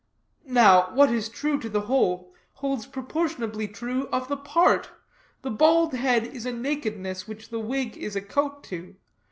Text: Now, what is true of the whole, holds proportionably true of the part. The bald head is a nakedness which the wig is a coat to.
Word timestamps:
Now, 0.47 0.91
what 0.95 1.11
is 1.11 1.29
true 1.29 1.53
of 1.63 1.73
the 1.73 1.81
whole, 1.81 2.33
holds 2.53 2.87
proportionably 2.87 3.67
true 3.67 4.07
of 4.07 4.29
the 4.29 4.35
part. 4.35 4.89
The 5.43 5.51
bald 5.51 5.93
head 5.93 6.25
is 6.25 6.47
a 6.47 6.51
nakedness 6.51 7.27
which 7.27 7.49
the 7.49 7.59
wig 7.59 7.95
is 7.97 8.15
a 8.15 8.21
coat 8.21 8.63
to. 8.63 8.95